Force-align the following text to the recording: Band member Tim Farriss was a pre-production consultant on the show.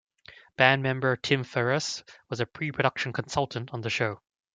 Band 0.57 0.81
member 0.81 1.15
Tim 1.15 1.43
Farriss 1.43 2.01
was 2.27 2.39
a 2.39 2.47
pre-production 2.47 3.13
consultant 3.13 3.69
on 3.71 3.81
the 3.81 3.91
show. 3.91 4.19